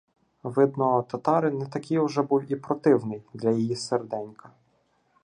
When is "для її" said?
3.33-3.75